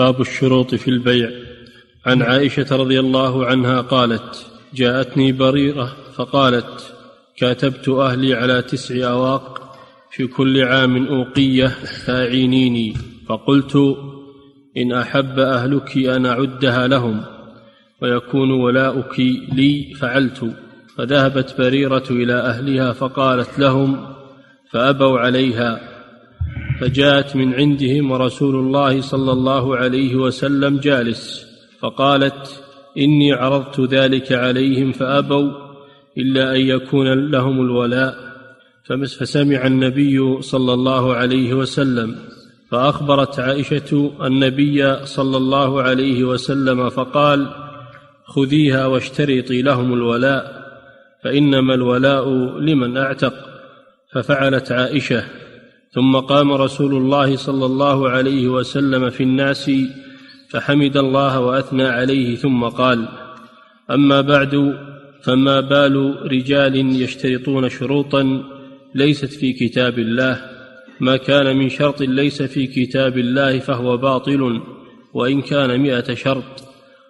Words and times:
باب 0.00 0.20
الشروط 0.20 0.74
في 0.74 0.88
البيع. 0.88 1.30
عن 2.06 2.22
عائشة 2.22 2.76
رضي 2.76 3.00
الله 3.00 3.46
عنها 3.46 3.80
قالت 3.80 4.46
جاءتني 4.74 5.32
بريرة 5.32 5.96
فقالت 6.14 6.94
كاتبت 7.36 7.88
أهلي 7.88 8.34
على 8.34 8.62
تسع 8.62 9.10
أواق 9.10 9.76
في 10.10 10.26
كل 10.26 10.62
عام 10.62 11.06
أوقية 11.06 11.66
فاعينيني 12.06 12.94
فقلت 13.28 13.76
إن 14.76 14.92
أحب 14.92 15.38
أهلك 15.38 15.96
أن 15.96 16.26
أعدها 16.26 16.88
لهم 16.88 17.24
ويكون 18.02 18.50
ولاؤك 18.50 19.18
لي 19.52 19.94
فعلت. 20.00 20.52
فذهبت 20.96 21.54
بريرة 21.58 22.04
إلى 22.10 22.34
أهلها 22.34 22.92
فقالت 22.92 23.58
لهم 23.58 24.06
فأبوا 24.70 25.18
عليها. 25.18 25.89
فجاءت 26.80 27.36
من 27.36 27.54
عندهم 27.54 28.10
ورسول 28.10 28.54
الله 28.54 29.00
صلى 29.00 29.32
الله 29.32 29.76
عليه 29.76 30.14
وسلم 30.14 30.78
جالس 30.78 31.46
فقالت 31.80 32.62
إني 32.98 33.32
عرضت 33.32 33.80
ذلك 33.80 34.32
عليهم 34.32 34.92
فأبوا 34.92 35.50
إلا 36.18 36.56
أن 36.56 36.60
يكون 36.60 37.30
لهم 37.30 37.60
الولاء. 37.60 38.14
فسمع 39.20 39.66
النبي 39.66 40.42
صلى 40.42 40.72
الله 40.72 41.14
عليه 41.14 41.54
وسلم 41.54 42.16
فأخبرت 42.70 43.40
عائشة 43.40 44.12
النبي 44.22 45.06
صلى 45.06 45.36
الله 45.36 45.82
عليه 45.82 46.24
وسلم 46.24 46.88
فقال 46.88 47.46
خذيها 48.24 48.86
واشترطي 48.86 49.62
لهم 49.62 49.92
الولاء 49.92 50.60
فإنما 51.24 51.74
الولاء 51.74 52.28
لمن 52.58 52.96
أعتق. 52.96 53.34
ففعلت 54.12 54.72
عائشة 54.72 55.24
ثم 55.92 56.16
قام 56.16 56.52
رسول 56.52 56.94
الله 56.94 57.36
صلى 57.36 57.66
الله 57.66 58.10
عليه 58.10 58.48
وسلم 58.48 59.10
في 59.10 59.22
الناس 59.22 59.70
فحمد 60.50 60.96
الله 60.96 61.40
وأثنى 61.40 61.86
عليه 61.86 62.36
ثم 62.36 62.64
قال 62.64 63.08
أما 63.90 64.20
بعد 64.20 64.74
فما 65.22 65.60
بال 65.60 66.16
رجال 66.32 67.02
يشترطون 67.02 67.68
شروطا 67.68 68.42
ليست 68.94 69.32
في 69.32 69.52
كتاب 69.52 69.98
الله؟ 69.98 70.36
ما 71.00 71.16
كان 71.16 71.56
من 71.56 71.68
شرط 71.68 72.00
ليس 72.00 72.42
في 72.42 72.66
كتاب 72.66 73.18
الله 73.18 73.58
فهو 73.58 73.96
باطل 73.96 74.60
وإن 75.14 75.42
كان 75.42 75.82
مائه 75.82 76.14
شرط. 76.14 76.64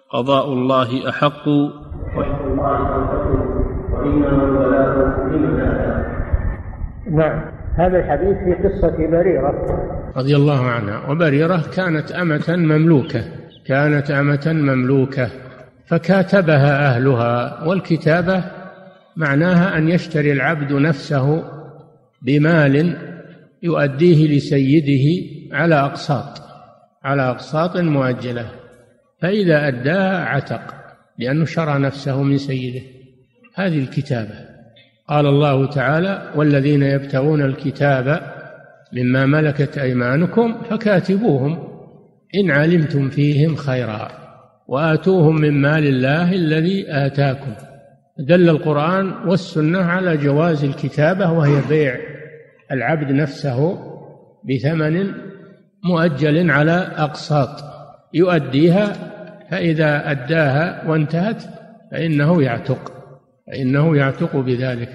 قضاء 0.09 0.53
الله 0.53 1.09
أحق. 1.09 1.47
وحق 1.47 2.45
الله 2.45 2.79
وانما 3.93 4.43
الولاء 4.43 4.91
نعم. 7.11 7.50
هذا 7.81 7.97
الحديث 7.97 8.37
في 8.37 8.67
قصة 8.67 8.97
بريرة. 8.97 9.65
رضي 10.17 10.35
الله 10.35 10.65
عنها. 10.65 11.09
وبريرة 11.09 11.63
كانت 11.75 12.11
أمة 12.11 12.45
مملوكة. 12.49 13.23
كانت 13.65 14.11
أمة 14.11 14.43
مملوكة. 14.47 15.29
فكاتبها 15.85 16.87
أهلها. 16.87 17.63
والكتابة 17.63 18.43
معناها 19.15 19.77
أن 19.77 19.89
يشتري 19.89 20.31
العبد 20.31 20.73
نفسه 20.73 21.43
بمال 22.21 22.97
يؤديه 23.63 24.37
لسيده 24.37 25.27
على 25.51 25.75
أقساط. 25.75 26.41
على 27.03 27.29
أقساط 27.29 27.77
مؤجلة. 27.77 28.45
فإذا 29.21 29.67
أداها 29.67 30.25
عتق 30.25 30.75
لأنه 31.17 31.45
شرى 31.45 31.79
نفسه 31.79 32.23
من 32.23 32.37
سيده. 32.37 32.81
هذه 33.55 33.79
الكتابة. 33.79 34.50
قال 35.11 35.25
الله 35.25 35.65
تعالى 35.65 36.31
والذين 36.35 36.83
يبتغون 36.83 37.41
الكتاب 37.41 38.19
مما 38.93 39.25
ملكت 39.25 39.77
أيمانكم 39.77 40.61
فكاتبوهم 40.69 41.67
إن 42.35 42.51
علمتم 42.51 43.09
فيهم 43.09 43.55
خيرا 43.55 44.07
وآتوهم 44.67 45.35
من 45.35 45.61
مال 45.61 45.87
الله 45.87 46.33
الذي 46.33 46.85
آتاكم. 46.89 47.53
دل 48.19 48.49
القرآن 48.49 49.11
والسنة 49.27 49.79
على 49.79 50.17
جواز 50.17 50.63
الكتابة 50.63 51.31
وهي 51.31 51.61
بيع 51.69 51.97
العبد 52.71 53.11
نفسه 53.11 53.79
بثمن 54.49 55.11
مؤجل 55.83 56.51
على 56.51 56.91
أقساط. 56.97 57.63
يؤديها 58.13 58.93
فإذا 59.49 60.11
أداها 60.11 60.89
وانتهت 60.89 61.43
فإنه 61.91 62.43
يعتق. 62.43 63.00
فإنه 63.51 63.97
يعتق 63.97 64.37
بذلك 64.37 64.89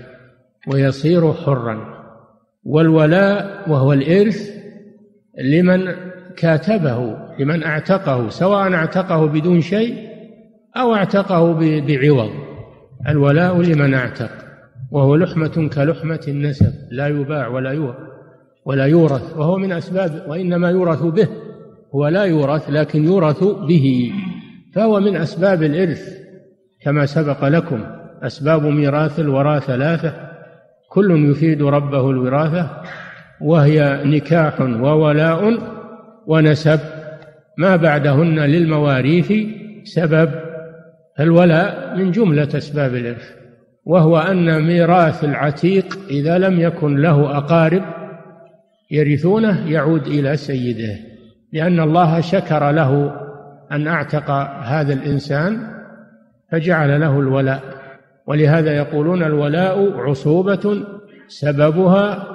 ويصير 0.69 1.33
حرا. 1.33 1.97
والولاء 2.65 3.71
وهو 3.71 3.93
الإرث 3.93 4.51
لمن 5.45 5.95
كاتبه 6.37 7.17
لمن 7.39 7.63
اعتقه 7.63 8.29
سواء 8.29 8.73
اعتقه 8.75 9.27
بدون 9.27 9.61
شيء 9.61 10.09
أو 10.77 10.95
اعتقه 10.95 11.53
بعوض. 11.81 12.31
الولاء 13.09 13.63
لمن 13.63 13.95
اعتق 13.95 14.31
وهو 14.91 15.17
لحمة 15.17 15.71
كلحمة 15.75 16.21
النسب 16.29 16.73
لا 16.91 17.09
يباع 17.09 17.49
ولا 17.49 17.73
يورث 17.73 17.97
ولا 18.65 18.87
يورث 18.87 19.37
وهو 19.37 19.57
من 19.57 19.73
أسباب 19.73 20.25
وإنما 20.29 20.71
يورث 20.71 21.03
به. 21.03 21.29
هو 21.95 22.09
لا 22.09 22.25
يورث 22.25 22.71
لكن 22.71 23.05
يورث 23.05 23.45
به 23.45 24.13
فهو 24.75 25.01
من 25.01 25.17
أسباب 25.17 25.63
الإرث 25.63 26.19
كما 26.83 27.07
سبق 27.07 27.45
لكم. 27.45 27.96
أسباب 28.23 28.63
ميراث 28.63 29.21
الورى 29.21 29.61
ثلاثة 29.61 30.13
كل 30.89 31.31
يفيد 31.31 31.63
ربه 31.63 32.11
الوراثة 32.11 32.71
وهي 33.41 34.01
نكاح 34.05 34.61
وولاء 34.61 35.59
ونسب. 36.27 36.81
ما 37.59 37.77
بعدهن 37.77 38.41
للمواريث 38.41 39.33
سبب 39.85 40.31
الولاء 41.21 41.97
من 41.97 42.11
جملة 42.11 42.49
أسباب 42.57 42.95
الإرث 42.95 43.31
وهو 43.85 44.19
أن 44.19 44.63
ميراث 44.63 45.25
العتيق 45.25 45.99
إذا 46.11 46.39
لم 46.39 46.61
يكن 46.61 46.97
له 46.97 47.39
أقارب 47.39 47.83
يرثونه 48.91 49.71
يعود 49.71 50.07
إلى 50.07 50.37
سيده 50.37 50.97
لأن 51.53 51.81
الله 51.81 52.21
شكر 52.21 52.71
له 52.71 53.13
أن 53.73 53.89
أعتق 53.89 54.31
هذا 54.63 54.93
الإنسان 54.93 55.77
فجعل 56.53 57.01
له 57.01 57.21
الولاء. 57.21 57.76
ولهذا 58.27 58.77
يقولون 58.77 59.23
الولاء 59.23 59.99
عصوبة 59.99 60.85
سببها 61.29 62.27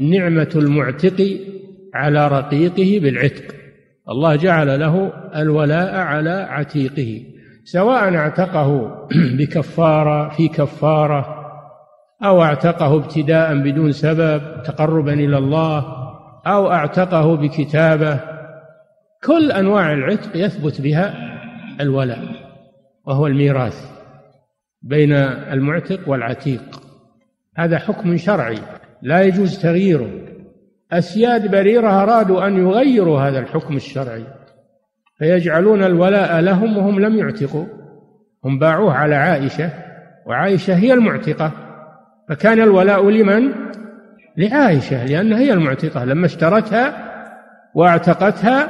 نعمة 0.00 0.50
المعتق 0.56 1.38
على 1.94 2.28
رقيقه 2.28 3.00
بالعتق. 3.02 3.54
الله 4.08 4.36
جعل 4.36 4.80
له 4.80 5.12
الولاء 5.36 5.94
على 5.94 6.46
عتيقه. 6.50 7.22
سواء 7.64 8.14
اعتقه 8.14 8.98
بكفارة 9.38 10.28
في 10.28 10.48
كفارة 10.48 11.38
أو 12.24 12.42
اعتقه 12.42 12.96
ابتداء 12.96 13.54
بدون 13.54 13.92
سبب 13.92 14.62
تقربا 14.62 15.12
إلى 15.12 15.38
الله 15.38 15.84
أو 16.46 16.72
اعتقه 16.72 17.36
بكتابة 17.36 18.20
كل 19.24 19.52
أنواع 19.52 19.92
العتق 19.92 20.36
يثبت 20.36 20.80
بها 20.80 21.14
الولاء 21.80 22.18
وهو 23.06 23.26
الميراث. 23.26 24.01
بين 24.82 25.12
المعتق 25.12 26.08
والعتيق. 26.08 26.82
هذا 27.56 27.78
حكم 27.78 28.16
شرعي 28.16 28.58
لا 29.02 29.22
يجوز 29.22 29.58
تغييره. 29.58 30.10
أسياد 30.92 31.50
بريرة 31.50 32.02
أرادوا 32.02 32.46
أن 32.46 32.56
يغيروا 32.56 33.20
هذا 33.20 33.38
الحكم 33.38 33.76
الشرعي 33.76 34.24
فيجعلون 35.18 35.82
الولاء 35.82 36.40
لهم 36.40 36.76
وهم 36.76 37.00
لم 37.00 37.16
يعتقوا. 37.16 37.64
هم 38.44 38.58
باعوه 38.58 38.94
على 38.94 39.14
عائشة 39.14 39.70
وعائشة 40.26 40.74
هي 40.74 40.92
المعتقة. 40.92 41.52
فكان 42.28 42.60
الولاء 42.60 43.10
لمن؟ 43.10 43.52
لعائشة 44.36 45.06
لأنها 45.06 45.38
هي 45.38 45.52
المعتقة. 45.52 46.04
لما 46.04 46.26
اشترتها 46.26 47.12
واعتقتها 47.74 48.68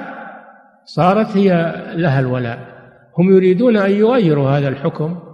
صارت 0.84 1.37
هي 1.37 1.75
لها 1.94 2.20
الولاء. 2.20 2.59
هم 3.19 3.37
يريدون 3.37 3.76
أن 3.76 3.91
يغيروا 3.91 4.50
هذا 4.50 4.69
الحكم. 4.69 5.31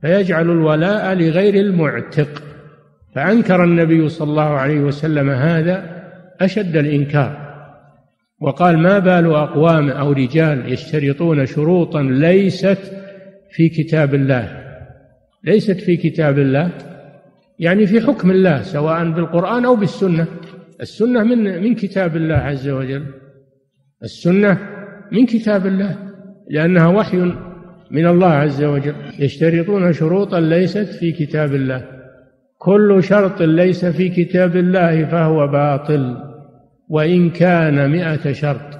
فيجعل 0.00 0.50
الولاء 0.50 1.14
لغير 1.14 1.54
المعتق. 1.54 2.42
فأنكر 3.14 3.64
النبي 3.64 4.08
صلى 4.08 4.30
الله 4.30 4.42
عليه 4.42 4.80
وسلم 4.80 5.30
هذا 5.30 6.02
أشد 6.40 6.76
الإنكار. 6.76 7.48
وقال 8.40 8.78
ما 8.78 8.98
بال 8.98 9.26
أقوام 9.26 9.88
أو 9.88 10.12
رجال 10.12 10.72
يشترطون 10.72 11.46
شروطا 11.46 12.02
ليست 12.02 12.78
في 13.50 13.68
كتاب 13.68 14.14
الله. 14.14 14.64
ليست 15.44 15.80
في 15.80 15.96
كتاب 15.96 16.38
الله 16.38 16.70
يعني 17.58 17.86
في 17.86 18.00
حكم 18.00 18.30
الله 18.30 18.62
سواء 18.62 19.10
بالقرآن 19.10 19.64
أو 19.64 19.76
بالسنة. 19.76 20.26
السنة 20.80 21.24
من 21.24 21.62
من 21.62 21.74
كتاب 21.74 22.16
الله 22.16 22.34
عز 22.36 22.68
وجل. 22.68 23.06
السنة 24.02 24.58
من 25.12 25.26
كتاب 25.26 25.66
الله 25.66 25.96
لأنها 26.50 26.86
وحي 26.86 27.32
من 27.90 28.06
الله 28.06 28.26
عز 28.26 28.64
وجل. 28.64 28.94
يشترطون 29.18 29.92
شروطا 29.92 30.40
ليست 30.40 30.86
في 31.00 31.12
كتاب 31.12 31.54
الله. 31.54 31.84
كل 32.58 33.02
شرط 33.02 33.42
ليس 33.42 33.84
في 33.84 34.08
كتاب 34.08 34.56
الله 34.56 35.04
فهو 35.04 35.46
باطل 35.46 36.16
وإن 36.88 37.30
كان 37.30 37.90
مئة 37.90 38.32
شرط. 38.32 38.78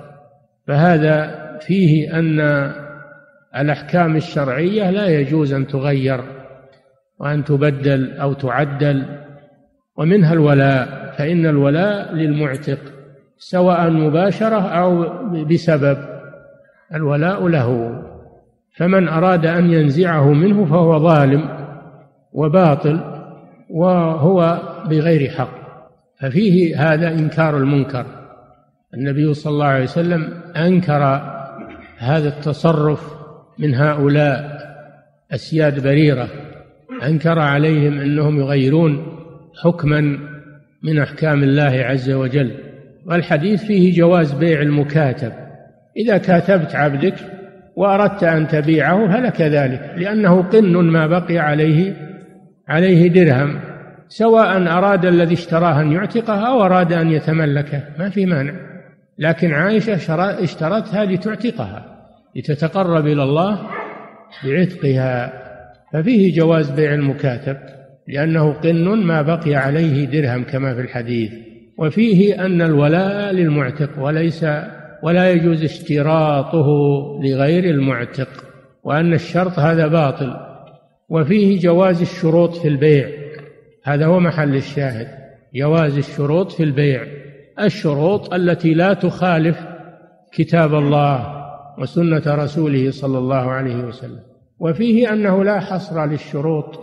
فهذا 0.67 1.49
فيه 1.61 2.19
أن 2.19 2.41
الأحكام 3.57 4.17
الشرعية 4.17 4.91
لا 4.91 5.07
يجوز 5.07 5.53
أن 5.53 5.67
تغير 5.67 6.21
وأن 7.19 7.45
تبدل 7.45 8.17
أو 8.17 8.33
تعدل. 8.33 9.05
ومنها 9.97 10.33
الولاء 10.33 11.15
فإن 11.19 11.47
الولاء 11.47 12.15
للمعتق 12.15 12.79
سواء 13.39 13.91
مباشرة 13.91 14.69
أو 14.69 15.05
بسبب. 15.45 15.99
الولاء 16.95 17.49
له. 17.49 18.03
فمن 18.77 19.09
أراد 19.09 19.47
أن 19.47 19.73
ينزعه 19.73 20.33
منه 20.33 20.65
فهو 20.65 20.99
ظالم 20.99 21.49
وباطل 22.33 23.01
وهو 23.71 24.63
بغير 24.91 25.31
حق. 25.31 25.59
ففيه 26.21 26.93
هذا 26.93 27.09
إنكار 27.09 27.57
المنكر. 27.57 28.07
النبي 28.95 29.35
صلى 29.35 29.53
الله 29.53 29.67
عليه 29.67 29.85
وسلم 29.85 30.35
أنكر 30.57 31.03
هذا 31.99 32.29
التصرف 32.29 33.15
من 33.59 33.75
هؤلاء 33.75 34.59
أسياد 35.33 35.83
بريرة. 35.83 36.29
أنكر 37.03 37.39
عليهم 37.39 38.01
أنهم 38.01 38.39
يغيرون 38.39 39.19
حكما 39.63 40.19
من 40.83 40.99
أحكام 40.99 41.43
الله 41.43 41.85
عز 41.85 42.11
وجل. 42.11 42.51
والحديث 43.07 43.65
فيه 43.65 43.97
جواز 43.97 44.33
بيع 44.33 44.61
المكاتب. 44.61 45.33
إذا 45.97 46.19
كاتبت 46.19 46.75
عبدك 46.75 47.15
وأردت 47.79 48.25
أن 48.25 48.49
تبيعه 48.49 49.09
فلك 49.13 49.41
ذلك 49.41 49.95
لأنه 49.97 50.43
قن 50.43 50.73
ما 50.73 51.07
بقي 51.07 51.39
عليه 51.39 51.95
عليه 52.69 53.09
درهم 53.09 53.61
سواء 54.09 54.57
أراد 54.57 55.07
الذي 55.07 55.35
اشتراه 55.35 55.81
أن 55.81 55.93
يعتقه 55.93 56.49
أو 56.49 56.65
أراد 56.65 56.93
أن 56.93 57.11
يتملكه 57.11 57.83
ما 57.99 58.11
في 58.11 58.27
مانع. 58.27 58.53
لكن 59.19 59.53
عائشة 59.53 59.95
اشترتها 60.43 61.05
لتعتقها 61.05 61.85
لتتقرب 62.37 63.07
إلى 63.07 63.23
الله 63.23 63.59
بعتقها. 64.45 65.33
ففيه 65.93 66.37
جواز 66.37 66.71
بيع 66.71 66.95
المكاتب 66.95 67.57
لأنه 68.09 68.53
قن 68.53 69.07
ما 69.07 69.23
بقي 69.23 69.55
عليه 69.55 70.05
درهم 70.07 70.45
كما 70.45 70.75
في 70.75 70.81
الحديث. 70.81 71.33
وفيه 71.79 72.45
أن 72.47 72.63
الولاء 72.63 73.33
للمعتق 73.33 73.91
وليس 73.99 74.45
ولا 75.03 75.31
يجوز 75.31 75.65
اشتراطه 75.65 76.67
لغير 77.23 77.65
المعتق 77.65 78.29
وأن 78.85 79.15
الشرط 79.15 79.59
هذا 79.59 79.87
باطل 79.87 80.35
وفيه 81.09 81.61
جواز 81.61 82.01
الشروط 82.01 82.57
في 82.57 82.69
البيع. 82.69 83.09
هذا 83.85 84.07
هو 84.07 84.21
محل 84.21 84.55
الشاهد 84.55 85.09
جواز 85.55 85.99
الشروط 85.99 86.53
في 86.53 86.63
البيع. 86.63 87.03
الشروط 87.61 88.35
التي 88.35 88.75
لا 88.75 88.95
تخالف 88.95 89.59
كتاب 90.33 90.75
الله 90.75 91.35
وسنة 91.79 92.23
رسوله 92.27 92.91
صلى 92.91 93.19
الله 93.19 93.51
عليه 93.51 93.85
وسلم. 93.85 94.21
وفيه 94.59 95.13
أنه 95.13 95.45
لا 95.45 95.61
حصر 95.61 96.07
للشروط 96.07 96.81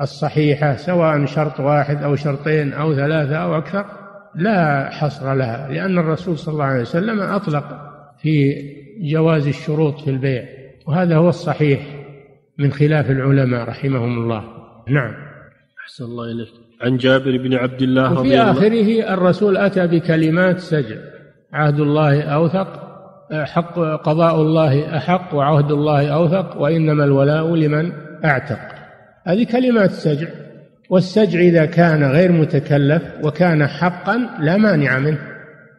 الصحيحة 0.00 0.76
سواء 0.76 1.24
شرط 1.24 1.60
واحد 1.60 2.02
أو 2.02 2.16
شرطين 2.16 2.72
أو 2.72 2.94
ثلاثة 2.94 3.36
أو 3.36 3.58
أكثر. 3.58 4.03
لا 4.36 4.90
حصر 4.90 5.34
لها 5.34 5.68
لأن 5.68 5.98
الرسول 5.98 6.38
صلى 6.38 6.52
الله 6.52 6.64
عليه 6.64 6.80
وسلم 6.80 7.20
أطلق 7.20 7.64
في 8.18 8.54
جواز 9.00 9.46
الشروط 9.46 10.00
في 10.00 10.10
البيع 10.10 10.44
وهذا 10.86 11.16
هو 11.16 11.28
الصحيح 11.28 11.80
من 12.58 12.72
خلاف 12.72 13.10
العلماء 13.10 13.68
رحمهم 13.68 14.22
الله. 14.22 14.44
نعم. 14.88 15.14
أحسن 15.84 16.04
الله 16.04 16.24
إليك. 16.24 16.48
عن 16.82 16.96
جابر 16.96 17.36
بن 17.36 17.54
عبد 17.54 17.82
الله 17.82 18.12
رضي 18.12 18.34
الله 18.34 18.50
وفي 18.50 18.60
آخره 18.60 19.14
الرسول 19.14 19.56
أتى 19.56 19.86
بكلمات 19.86 20.58
سجع 20.58 20.96
عهد 21.52 21.80
الله 21.80 22.22
أوثق 22.22 22.84
حق 23.32 23.78
قضاء 23.78 24.40
الله 24.40 24.96
أحق 24.96 25.34
وعهد 25.34 25.70
الله 25.70 26.08
أوثق 26.08 26.60
وإنما 26.60 27.04
الولاء 27.04 27.54
لمن 27.54 27.92
أعتق. 28.24 28.58
هذه 29.26 29.44
كلمات 29.44 29.90
سجع. 29.90 30.28
والسجع 30.90 31.40
إذا 31.40 31.64
كان 31.64 32.04
غير 32.04 32.32
متكلف 32.32 33.02
وكان 33.22 33.66
حقا 33.66 34.16
لا 34.40 34.56
مانع 34.56 34.98
منه. 34.98 35.18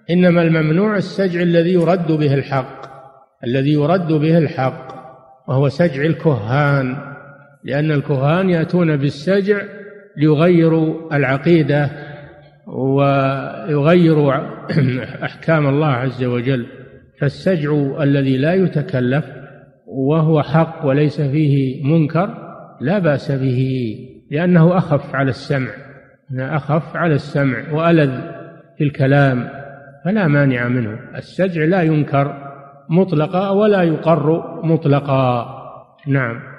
إنما 0.09 0.41
الممنوع 0.41 0.97
السجع 0.97 1.41
الذي 1.41 1.73
يرد 1.73 2.11
به 2.11 2.33
الحق 2.33 2.85
الذي 3.43 3.73
يرد 3.73 4.13
به 4.13 4.37
الحق 4.37 4.95
وهو 5.47 5.69
سجع 5.69 6.01
الكهان 6.01 6.97
لأن 7.63 7.91
الكهان 7.91 8.49
يأتون 8.49 8.97
بالسجع 8.97 9.61
ليغيروا 10.17 11.15
العقيدة 11.15 11.89
ويغيروا 12.67 14.33
أحكام 15.25 15.67
الله 15.67 15.87
عز 15.87 16.23
وجل. 16.23 16.65
فالسجع 17.21 18.03
الذي 18.03 18.37
لا 18.37 18.53
يتكلف 18.53 19.25
وهو 19.87 20.41
حق 20.41 20.85
وليس 20.85 21.21
فيه 21.21 21.83
منكر 21.83 22.29
لا 22.81 22.99
بأس 22.99 23.31
به. 23.31 23.95
لأنه 24.31 24.77
أخف 24.77 25.15
على 25.15 25.29
السمع. 25.29 25.69
أخف 26.37 26.95
على 26.95 27.13
السمع 27.13 27.71
وألذ 27.71 28.21
في 28.77 28.83
الكلام 28.83 29.49
فلا 30.05 30.27
مانع 30.27 30.67
منه. 30.67 30.99
السجع 31.15 31.63
لا 31.63 31.81
ينكر 31.81 32.45
مطلقا 32.89 33.49
ولا 33.49 33.83
يقر 33.83 34.41
مطلقا. 34.65 35.47
نعم. 36.07 36.54